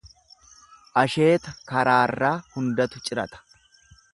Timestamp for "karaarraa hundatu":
1.73-3.07